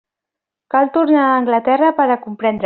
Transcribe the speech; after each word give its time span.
Cal 0.75 0.89
tornar 0.95 1.27
a 1.27 1.37
Anglaterra 1.43 1.93
per 2.01 2.09
a 2.09 2.19
comprendre-ho. 2.27 2.59